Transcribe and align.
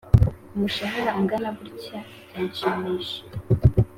kumushahara 0.49 1.09
ungana 1.19 1.49
guntya 1.57 1.99
byanshimishije 2.29 3.15